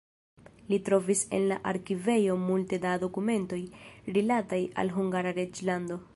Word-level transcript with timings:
Li 0.71 0.77
trovis 0.87 1.19
en 1.39 1.45
la 1.51 1.57
arkivejo 1.73 2.39
multe 2.47 2.81
da 2.87 2.97
dokumentoj 3.07 3.61
rilataj 4.19 4.65
al 4.85 4.93
Hungara 4.99 5.39
reĝlando. 5.43 6.03